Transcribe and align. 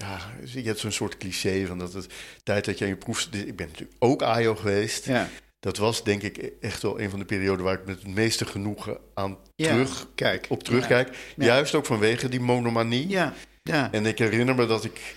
ja, 0.00 0.18
je 0.44 0.62
hebt 0.62 0.78
zo'n 0.78 0.92
soort 0.92 1.16
cliché 1.16 1.66
van 1.66 1.78
dat 1.78 1.92
het 1.92 2.06
tijd 2.42 2.64
dat 2.64 2.78
je 2.78 2.86
je 2.86 2.96
proef... 2.96 3.28
Ik 3.32 3.56
ben 3.56 3.66
natuurlijk 3.66 3.96
ook 3.98 4.22
AJO 4.22 4.54
geweest. 4.54 5.04
Ja. 5.04 5.28
Dat 5.60 5.76
was 5.76 6.04
denk 6.04 6.22
ik 6.22 6.52
echt 6.60 6.82
wel 6.82 7.00
een 7.00 7.10
van 7.10 7.18
de 7.18 7.24
perioden 7.24 7.64
waar 7.64 7.74
ik 7.74 7.86
met 7.86 8.02
het 8.02 8.14
meeste 8.14 8.44
genoegen 8.44 8.98
aan 9.14 9.38
Ja, 9.54 9.68
terug, 9.68 10.06
kijk. 10.14 10.46
op 10.48 10.62
terugkijk. 10.62 11.16
Ja. 11.36 11.44
Juist 11.44 11.74
ook 11.74 11.86
vanwege 11.86 12.28
die 12.28 12.40
monomanie. 12.40 13.08
Ja, 13.08 13.34
ja. 13.62 13.92
En 13.92 14.06
ik 14.06 14.18
herinner 14.18 14.54
me 14.54 14.66
dat 14.66 14.84
ik, 14.84 15.14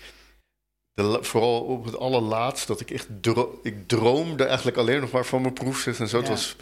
de, 0.93 1.17
vooral 1.21 1.61
op 1.61 1.85
het 1.85 1.97
allerlaatst, 1.97 2.67
dat 2.67 2.79
ik 2.79 2.91
echt 2.91 3.07
dro 3.21 3.59
ik 3.63 3.87
droomde 3.87 4.43
eigenlijk 4.43 4.77
alleen 4.77 5.01
nog 5.01 5.11
maar 5.11 5.25
van 5.25 5.41
mijn 5.41 5.53
proefschrift 5.53 5.99
en 5.99 6.07
zo. 6.07 6.17
Het 6.17 6.27
was, 6.27 6.55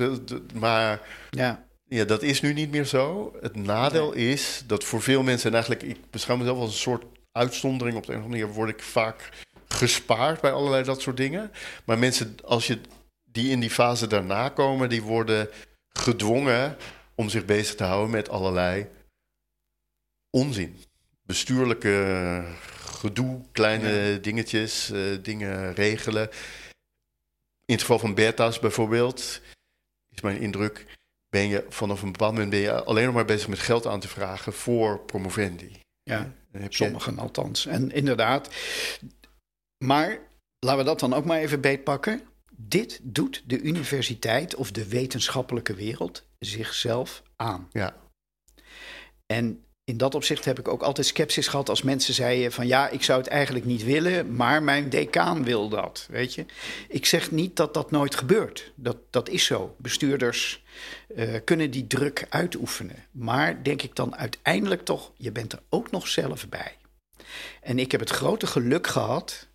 maar 0.53 1.01
ja. 1.29 1.65
ja, 1.87 2.05
dat 2.05 2.21
is 2.21 2.41
nu 2.41 2.53
niet 2.53 2.71
meer 2.71 2.85
zo. 2.85 3.33
Het 3.41 3.55
nadeel 3.55 4.13
is 4.13 4.63
dat 4.67 4.83
voor 4.83 5.01
veel 5.01 5.23
mensen, 5.23 5.47
en 5.47 5.55
eigenlijk, 5.55 5.83
ik 5.83 5.97
beschouw 6.09 6.37
mezelf 6.37 6.57
als 6.57 6.71
een 6.71 6.79
soort 6.79 7.03
uitzondering. 7.31 7.97
Op 7.97 8.05
de 8.05 8.11
een 8.11 8.17
of 8.17 8.23
andere 8.23 8.41
manier 8.41 8.55
word 8.55 8.69
ik 8.69 8.81
vaak 8.81 9.29
gespaard 9.67 10.41
bij 10.41 10.51
allerlei 10.51 10.83
dat 10.83 11.01
soort 11.01 11.17
dingen. 11.17 11.51
Maar 11.85 11.99
mensen, 11.99 12.35
als 12.43 12.67
je 12.67 12.79
die 13.23 13.51
in 13.51 13.59
die 13.59 13.69
fase 13.69 14.07
daarna 14.07 14.49
komen, 14.49 14.89
die 14.89 15.01
worden 15.01 15.49
gedwongen 15.89 16.77
om 17.15 17.29
zich 17.29 17.45
bezig 17.45 17.75
te 17.75 17.83
houden 17.83 18.09
met 18.11 18.29
allerlei 18.29 18.87
onzin. 20.29 20.83
Bestuurlijke 21.21 22.43
gedoe, 23.01 23.41
kleine 23.51 24.19
dingetjes, 24.19 24.91
eh, 24.91 25.01
dingen 25.21 25.73
regelen. 25.73 26.29
In 27.65 27.73
het 27.73 27.81
geval 27.81 27.99
van 27.99 28.13
Bertha's 28.13 28.59
bijvoorbeeld, 28.59 29.41
is 30.09 30.21
mijn 30.21 30.39
indruk, 30.39 30.85
ben 31.29 31.47
je 31.47 31.65
vanaf 31.69 32.01
een 32.01 32.11
bepaald 32.11 32.31
moment 32.31 32.49
ben 32.49 32.59
je 32.59 32.83
alleen 32.83 33.05
nog 33.05 33.13
maar 33.13 33.25
bezig 33.25 33.47
met 33.47 33.59
geld 33.59 33.87
aan 33.87 33.99
te 33.99 34.07
vragen 34.07 34.53
voor 34.53 34.99
promovendi. 34.99 35.79
ja. 36.03 36.39
Heb 36.51 36.71
je- 36.71 36.83
Sommigen 36.83 37.19
althans. 37.19 37.65
En 37.65 37.91
inderdaad. 37.91 38.55
Maar 39.85 40.19
laten 40.59 40.79
we 40.79 40.85
dat 40.85 40.99
dan 40.99 41.13
ook 41.13 41.25
maar 41.25 41.39
even 41.39 41.61
beetpakken. 41.61 42.21
Dit 42.55 42.99
doet 43.03 43.43
de 43.45 43.61
universiteit 43.61 44.55
of 44.55 44.71
de 44.71 44.87
wetenschappelijke 44.87 45.73
wereld 45.73 46.27
zichzelf 46.39 47.23
aan. 47.35 47.67
Ja, 47.71 47.95
En 49.25 49.65
in 49.91 49.97
dat 49.97 50.15
opzicht 50.15 50.45
heb 50.45 50.59
ik 50.59 50.67
ook 50.67 50.81
altijd 50.81 51.07
sceptisch 51.07 51.47
gehad 51.47 51.69
als 51.69 51.81
mensen 51.81 52.13
zeiden 52.13 52.51
van 52.51 52.67
ja, 52.67 52.89
ik 52.89 53.03
zou 53.03 53.19
het 53.19 53.27
eigenlijk 53.27 53.65
niet 53.65 53.83
willen, 53.83 54.35
maar 54.35 54.63
mijn 54.63 54.89
decaan 54.89 55.43
wil 55.43 55.69
dat, 55.69 56.07
weet 56.09 56.33
je. 56.33 56.45
Ik 56.87 57.05
zeg 57.05 57.31
niet 57.31 57.55
dat 57.55 57.73
dat 57.73 57.91
nooit 57.91 58.15
gebeurt. 58.15 58.71
Dat, 58.75 58.97
dat 59.09 59.29
is 59.29 59.45
zo. 59.45 59.75
Bestuurders 59.77 60.63
eh, 61.15 61.35
kunnen 61.43 61.71
die 61.71 61.87
druk 61.87 62.25
uitoefenen. 62.29 63.05
Maar 63.11 63.63
denk 63.63 63.81
ik 63.81 63.95
dan 63.95 64.15
uiteindelijk 64.15 64.85
toch, 64.85 65.11
je 65.17 65.31
bent 65.31 65.53
er 65.53 65.61
ook 65.69 65.91
nog 65.91 66.07
zelf 66.07 66.49
bij. 66.49 66.77
En 67.61 67.79
ik 67.79 67.91
heb 67.91 67.99
het 67.99 68.09
grote 68.09 68.47
geluk 68.47 68.87
gehad, 68.87 69.47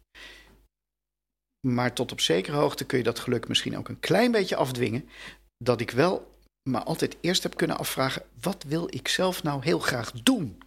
maar 1.60 1.92
tot 1.92 2.12
op 2.12 2.20
zekere 2.20 2.56
hoogte 2.56 2.84
kun 2.84 2.98
je 2.98 3.04
dat 3.04 3.18
geluk 3.18 3.48
misschien 3.48 3.78
ook 3.78 3.88
een 3.88 4.00
klein 4.00 4.30
beetje 4.30 4.56
afdwingen, 4.56 5.08
dat 5.58 5.80
ik 5.80 5.90
wel 5.90 6.35
maar 6.66 6.82
altijd 6.82 7.16
eerst 7.20 7.42
heb 7.42 7.56
kunnen 7.56 7.78
afvragen: 7.78 8.22
wat 8.40 8.64
wil 8.66 8.86
ik 8.90 9.08
zelf 9.08 9.42
nou 9.42 9.62
heel 9.64 9.78
graag 9.78 10.12
doen? 10.12 10.62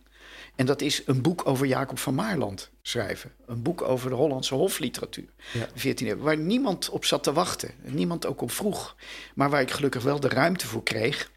En 0.55 0.65
dat 0.65 0.81
is 0.81 1.01
een 1.05 1.21
boek 1.21 1.47
over 1.47 1.65
Jacob 1.65 1.99
van 1.99 2.15
Maarland 2.15 2.69
schrijven. 2.81 3.31
Een 3.45 3.61
boek 3.61 3.81
over 3.81 4.09
de 4.09 4.15
Hollandse 4.15 4.55
hofliteratuur. 4.55 5.29
Ja. 5.53 5.67
14e 5.67 6.07
eeuw, 6.07 6.17
waar 6.17 6.37
niemand 6.37 6.89
op 6.89 7.05
zat 7.05 7.23
te 7.23 7.33
wachten. 7.33 7.71
En 7.83 7.95
niemand 7.95 8.25
ook 8.25 8.41
op 8.41 8.51
vroeg. 8.51 8.95
Maar 9.35 9.49
waar 9.49 9.61
ik 9.61 9.71
gelukkig 9.71 10.03
wel 10.03 10.19
de 10.19 10.27
ruimte 10.27 10.67
voor 10.67 10.83
kreeg 10.83 11.31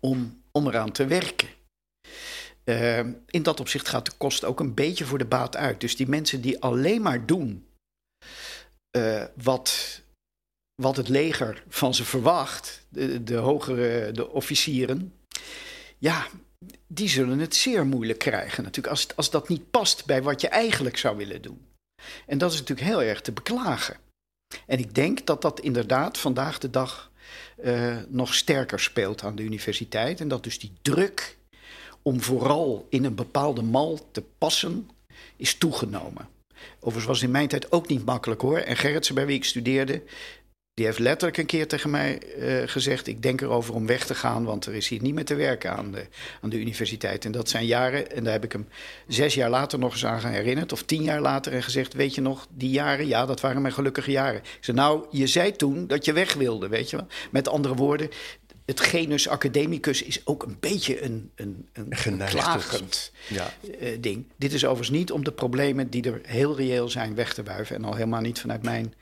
om, 0.00 0.42
om 0.50 0.66
eraan 0.66 0.92
te 0.92 1.06
werken. 1.06 1.48
Eh, 2.64 2.98
in 3.26 3.42
dat 3.42 3.60
opzicht 3.60 3.88
gaat 3.88 4.06
de 4.06 4.12
kost 4.18 4.44
ook 4.44 4.60
een 4.60 4.74
beetje 4.74 5.04
voor 5.04 5.18
de 5.18 5.24
baat 5.24 5.56
uit. 5.56 5.80
Dus 5.80 5.96
die 5.96 6.08
mensen 6.08 6.40
die 6.40 6.60
alleen 6.60 7.02
maar 7.02 7.26
doen 7.26 7.66
eh, 8.90 9.24
wat, 9.42 10.00
wat 10.82 10.96
het 10.96 11.08
leger 11.08 11.62
van 11.68 11.94
ze 11.94 12.04
verwacht, 12.04 12.86
de, 12.88 13.24
de 13.24 13.36
hogere 13.36 14.12
de 14.12 14.30
officieren, 14.30 15.12
ja, 15.98 16.26
die 16.86 17.08
zullen 17.08 17.38
het 17.38 17.54
zeer 17.54 17.86
moeilijk 17.86 18.18
krijgen 18.18 18.62
natuurlijk, 18.62 18.94
als, 18.94 19.16
als 19.16 19.30
dat 19.30 19.48
niet 19.48 19.70
past 19.70 20.06
bij 20.06 20.22
wat 20.22 20.40
je 20.40 20.48
eigenlijk 20.48 20.96
zou 20.96 21.16
willen 21.16 21.42
doen. 21.42 21.66
En 22.26 22.38
dat 22.38 22.52
is 22.52 22.58
natuurlijk 22.58 22.88
heel 22.88 23.02
erg 23.02 23.20
te 23.20 23.32
beklagen. 23.32 23.96
En 24.66 24.78
ik 24.78 24.94
denk 24.94 25.26
dat 25.26 25.42
dat 25.42 25.60
inderdaad 25.60 26.18
vandaag 26.18 26.58
de 26.58 26.70
dag 26.70 27.10
eh, 27.56 27.96
nog 28.08 28.34
sterker 28.34 28.80
speelt 28.80 29.22
aan 29.22 29.36
de 29.36 29.42
universiteit. 29.42 30.20
En 30.20 30.28
dat 30.28 30.44
dus 30.44 30.58
die 30.58 30.72
druk 30.82 31.36
om 32.02 32.20
vooral 32.20 32.86
in 32.88 33.04
een 33.04 33.14
bepaalde 33.14 33.62
mal 33.62 34.08
te 34.12 34.22
passen, 34.38 34.90
is 35.36 35.54
toegenomen. 35.54 36.28
Overigens 36.76 37.06
was 37.06 37.22
in 37.22 37.30
mijn 37.30 37.48
tijd 37.48 37.72
ook 37.72 37.88
niet 37.88 38.04
makkelijk 38.04 38.40
hoor. 38.40 38.58
En 38.58 38.76
Gerritsen, 38.76 39.14
bij 39.14 39.26
wie 39.26 39.36
ik 39.36 39.44
studeerde, 39.44 40.02
die 40.82 40.90
heeft 40.90 41.02
letterlijk 41.02 41.38
een 41.38 41.46
keer 41.46 41.68
tegen 41.68 41.90
mij 41.90 42.18
eh, 42.18 42.68
gezegd: 42.68 43.06
Ik 43.06 43.22
denk 43.22 43.40
erover 43.40 43.74
om 43.74 43.86
weg 43.86 44.06
te 44.06 44.14
gaan, 44.14 44.44
want 44.44 44.66
er 44.66 44.74
is 44.74 44.88
hier 44.88 45.02
niet 45.02 45.14
meer 45.14 45.24
te 45.24 45.34
werken 45.34 45.76
aan 45.76 45.92
de, 45.92 46.06
aan 46.40 46.50
de 46.50 46.60
universiteit. 46.60 47.24
En 47.24 47.32
dat 47.32 47.48
zijn 47.48 47.66
jaren, 47.66 48.10
en 48.10 48.24
daar 48.24 48.32
heb 48.32 48.44
ik 48.44 48.52
hem 48.52 48.68
zes 49.08 49.34
jaar 49.34 49.50
later 49.50 49.78
nog 49.78 49.92
eens 49.92 50.06
aan 50.06 50.24
herinnerd, 50.24 50.72
of 50.72 50.82
tien 50.82 51.02
jaar 51.02 51.20
later, 51.20 51.52
en 51.52 51.62
gezegd: 51.62 51.94
Weet 51.94 52.14
je 52.14 52.20
nog, 52.20 52.46
die 52.50 52.70
jaren, 52.70 53.06
ja, 53.06 53.26
dat 53.26 53.40
waren 53.40 53.62
mijn 53.62 53.74
gelukkige 53.74 54.10
jaren. 54.10 54.40
Ik 54.40 54.58
zei: 54.60 54.76
Nou, 54.76 55.06
je 55.10 55.26
zei 55.26 55.56
toen 55.56 55.86
dat 55.86 56.04
je 56.04 56.12
weg 56.12 56.34
wilde, 56.34 56.68
weet 56.68 56.90
je 56.90 56.96
wel. 56.96 57.06
Met 57.30 57.48
andere 57.48 57.74
woorden, 57.74 58.10
het 58.64 58.80
genus 58.80 59.28
academicus 59.28 60.02
is 60.02 60.26
ook 60.26 60.42
een 60.42 60.56
beetje 60.60 61.02
een, 61.02 61.30
een, 61.34 61.68
een 61.72 62.18
klagend 62.18 63.12
ja. 63.28 63.52
eh, 63.80 63.96
ding. 64.00 64.26
Dit 64.36 64.52
is 64.52 64.64
overigens 64.64 64.98
niet 64.98 65.12
om 65.12 65.24
de 65.24 65.32
problemen 65.32 65.90
die 65.90 66.02
er 66.02 66.20
heel 66.22 66.56
reëel 66.56 66.88
zijn 66.88 67.14
weg 67.14 67.34
te 67.34 67.42
wuiven. 67.42 67.76
En 67.76 67.84
al 67.84 67.94
helemaal 67.94 68.20
niet 68.20 68.40
vanuit 68.40 68.62
mijn 68.62 68.94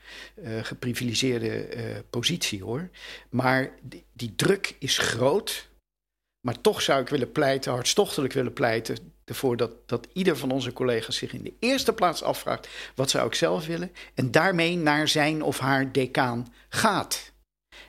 eh, 0.43 0.51
geprivilegeerde 0.61 1.49
eh, 1.49 1.83
positie 2.09 2.63
hoor. 2.63 2.89
Maar 3.29 3.71
die, 3.81 4.03
die 4.13 4.33
druk 4.35 4.75
is 4.79 4.97
groot. 4.97 5.69
Maar 6.41 6.61
toch 6.61 6.81
zou 6.81 7.01
ik 7.01 7.09
willen 7.09 7.31
pleiten, 7.31 7.71
hartstochtelijk 7.71 8.33
willen 8.33 8.53
pleiten, 8.53 8.97
ervoor 9.25 9.57
dat, 9.57 9.71
dat 9.85 10.07
ieder 10.13 10.37
van 10.37 10.51
onze 10.51 10.73
collega's 10.73 11.15
zich 11.15 11.33
in 11.33 11.43
de 11.43 11.53
eerste 11.59 11.93
plaats 11.93 12.23
afvraagt: 12.23 12.67
wat 12.95 13.09
zou 13.09 13.27
ik 13.27 13.35
zelf 13.35 13.65
willen? 13.65 13.91
En 14.13 14.31
daarmee 14.31 14.77
naar 14.77 15.07
zijn 15.07 15.43
of 15.43 15.59
haar 15.59 15.91
decaan 15.91 16.53
gaat. 16.69 17.30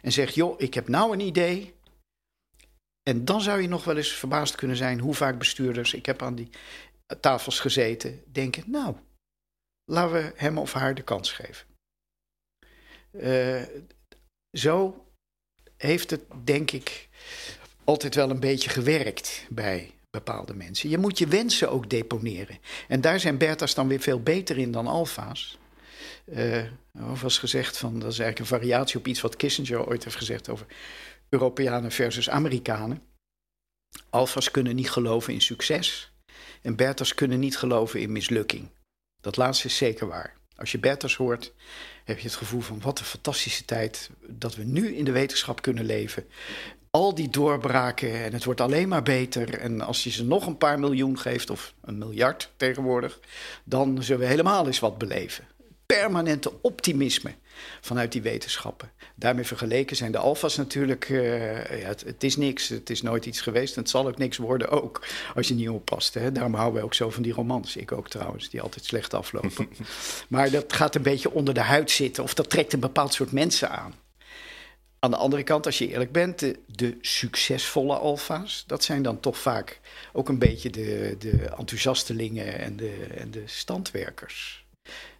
En 0.02 0.12
zegt: 0.12 0.34
joh, 0.34 0.60
ik 0.60 0.74
heb 0.74 0.88
nou 0.88 1.12
een 1.12 1.20
idee. 1.20 1.74
En 3.02 3.24
dan 3.24 3.40
zou 3.40 3.60
je 3.60 3.68
nog 3.68 3.84
wel 3.84 3.96
eens 3.96 4.12
verbaasd 4.12 4.54
kunnen 4.54 4.76
zijn 4.76 5.00
hoe 5.00 5.14
vaak 5.14 5.38
bestuurders, 5.38 5.94
ik 5.94 6.06
heb 6.06 6.22
aan 6.22 6.34
die 6.34 6.50
tafels 7.20 7.60
gezeten, 7.60 8.22
denken: 8.26 8.64
nou, 8.66 8.96
laten 9.84 10.12
we 10.12 10.32
hem 10.36 10.58
of 10.58 10.72
haar 10.72 10.94
de 10.94 11.02
kans 11.02 11.32
geven. 11.32 11.66
Eh, 13.10 13.62
zo 14.58 15.06
heeft 15.76 16.10
het, 16.10 16.22
denk 16.44 16.70
ik, 16.70 17.08
altijd 17.84 18.14
wel 18.14 18.30
een 18.30 18.40
beetje 18.40 18.70
gewerkt 18.70 19.46
bij 19.50 19.94
bepaalde 20.10 20.54
mensen. 20.54 20.88
Je 20.88 20.98
moet 20.98 21.18
je 21.18 21.26
wensen 21.26 21.70
ook 21.70 21.90
deponeren. 21.90 22.58
En 22.88 23.00
daar 23.00 23.20
zijn 23.20 23.38
Bertha's 23.38 23.74
dan 23.74 23.88
weer 23.88 24.00
veel 24.00 24.22
beter 24.22 24.58
in 24.58 24.70
dan 24.70 24.86
Alfa's. 24.86 25.58
Uh, 26.24 26.56
er 26.56 27.16
was 27.20 27.38
gezegd 27.38 27.76
van, 27.76 27.98
dat 27.98 28.12
is 28.12 28.18
eigenlijk 28.18 28.38
een 28.38 28.58
variatie 28.58 28.98
op 28.98 29.06
iets 29.06 29.20
wat 29.20 29.36
Kissinger 29.36 29.86
ooit 29.86 30.04
heeft 30.04 30.16
gezegd 30.16 30.48
over 30.48 30.66
Europeanen 31.28 31.90
versus 31.90 32.30
Amerikanen. 32.30 33.02
Alfa's 34.10 34.50
kunnen 34.50 34.74
niet 34.74 34.90
geloven 34.90 35.32
in 35.32 35.40
succes 35.40 36.12
en 36.62 36.76
Bertha's 36.76 37.14
kunnen 37.14 37.38
niet 37.38 37.58
geloven 37.58 38.00
in 38.00 38.12
mislukking. 38.12 38.68
Dat 39.20 39.36
laatste 39.36 39.66
is 39.66 39.76
zeker 39.76 40.06
waar. 40.06 40.36
Als 40.56 40.72
je 40.72 40.78
Bertha's 40.78 41.16
hoort, 41.16 41.52
heb 42.04 42.18
je 42.18 42.26
het 42.26 42.36
gevoel 42.36 42.60
van 42.60 42.80
wat 42.80 42.98
een 42.98 43.04
fantastische 43.04 43.64
tijd 43.64 44.10
dat 44.26 44.54
we 44.54 44.64
nu 44.64 44.96
in 44.96 45.04
de 45.04 45.12
wetenschap 45.12 45.62
kunnen 45.62 45.84
leven. 45.84 46.26
Al 46.90 47.14
die 47.14 47.30
doorbraken 47.30 48.24
en 48.24 48.32
het 48.32 48.44
wordt 48.44 48.60
alleen 48.60 48.88
maar 48.88 49.02
beter. 49.02 49.58
En 49.58 49.80
als 49.80 50.04
je 50.04 50.10
ze 50.10 50.24
nog 50.24 50.46
een 50.46 50.56
paar 50.56 50.78
miljoen 50.78 51.18
geeft, 51.18 51.50
of 51.50 51.74
een 51.80 51.98
miljard 51.98 52.50
tegenwoordig, 52.56 53.20
dan 53.64 54.02
zullen 54.02 54.20
we 54.20 54.26
helemaal 54.26 54.66
eens 54.66 54.78
wat 54.78 54.98
beleven. 54.98 55.46
Permanente 55.92 56.52
optimisme 56.60 57.34
vanuit 57.80 58.12
die 58.12 58.22
wetenschappen. 58.22 58.90
Daarmee 59.14 59.44
vergeleken 59.44 59.96
zijn 59.96 60.12
de 60.12 60.18
alfa's 60.18 60.56
natuurlijk, 60.56 61.08
uh, 61.08 61.80
ja, 61.80 61.86
het, 61.86 62.04
het, 62.04 62.24
is 62.24 62.36
niks, 62.36 62.68
het 62.68 62.90
is 62.90 63.02
nooit 63.02 63.26
iets 63.26 63.40
geweest 63.40 63.74
en 63.76 63.80
het 63.80 63.90
zal 63.90 64.06
ook 64.06 64.18
niks 64.18 64.36
worden 64.36 64.68
ook, 64.68 65.06
als 65.34 65.48
je 65.48 65.54
niet 65.54 65.68
oppast. 65.68 66.14
Hè. 66.14 66.32
Daarom 66.32 66.54
houden 66.54 66.80
we 66.80 66.86
ook 66.86 66.94
zo 66.94 67.10
van 67.10 67.22
die 67.22 67.32
romans, 67.32 67.76
ik 67.76 67.92
ook 67.92 68.08
trouwens, 68.08 68.50
die 68.50 68.60
altijd 68.60 68.84
slecht 68.84 69.14
aflopen. 69.14 69.68
maar 70.28 70.50
dat 70.50 70.72
gaat 70.72 70.94
een 70.94 71.02
beetje 71.02 71.32
onder 71.32 71.54
de 71.54 71.60
huid 71.60 71.90
zitten 71.90 72.22
of 72.22 72.34
dat 72.34 72.50
trekt 72.50 72.72
een 72.72 72.80
bepaald 72.80 73.14
soort 73.14 73.32
mensen 73.32 73.70
aan. 73.70 73.94
Aan 74.98 75.10
de 75.10 75.16
andere 75.16 75.42
kant, 75.42 75.66
als 75.66 75.78
je 75.78 75.88
eerlijk 75.88 76.12
bent, 76.12 76.38
de, 76.38 76.58
de 76.66 76.96
succesvolle 77.00 77.96
alfa's, 77.96 78.64
dat 78.66 78.84
zijn 78.84 79.02
dan 79.02 79.20
toch 79.20 79.38
vaak 79.38 79.80
ook 80.12 80.28
een 80.28 80.38
beetje 80.38 80.70
de, 80.70 81.16
de 81.18 81.36
enthousiastelingen 81.58 82.58
en 82.58 82.76
de, 82.76 83.06
en 83.16 83.30
de 83.30 83.42
standwerkers 83.46 84.61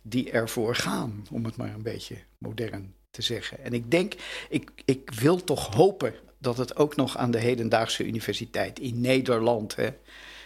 die 0.02 0.30
ervoor 0.30 0.74
gaan, 0.74 1.26
om 1.30 1.44
het 1.44 1.56
maar 1.56 1.74
een 1.74 1.82
beetje 1.82 2.16
modern 2.38 2.94
te 3.10 3.22
zeggen. 3.22 3.64
En 3.64 3.72
ik 3.72 3.90
denk, 3.90 4.14
ik, 4.48 4.70
ik 4.84 5.10
wil 5.10 5.44
toch 5.44 5.74
hopen 5.74 6.14
dat 6.38 6.56
het 6.56 6.76
ook 6.76 6.96
nog 6.96 7.16
aan 7.16 7.30
de 7.30 7.38
hedendaagse 7.38 8.06
universiteit 8.06 8.78
in 8.78 9.00
Nederland, 9.00 9.76
hè, 9.76 9.88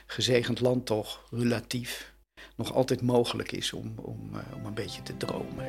gezegend 0.06 0.60
land 0.60 0.86
toch, 0.86 1.26
relatief, 1.30 2.14
nog 2.56 2.74
altijd 2.74 3.02
mogelijk 3.02 3.52
is 3.52 3.72
om, 3.72 3.94
om, 4.02 4.30
om 4.54 4.66
een 4.66 4.74
beetje 4.74 5.02
te 5.02 5.16
dromen. 5.16 5.66